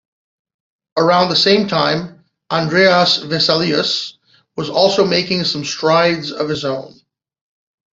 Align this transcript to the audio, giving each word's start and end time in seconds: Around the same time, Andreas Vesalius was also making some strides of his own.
Around 0.97 1.29
the 1.29 1.35
same 1.35 1.67
time, 1.67 2.25
Andreas 2.49 3.17
Vesalius 3.17 4.17
was 4.57 4.67
also 4.67 5.05
making 5.05 5.43
some 5.43 5.63
strides 5.63 6.31
of 6.31 6.49
his 6.49 6.65
own. 6.65 6.99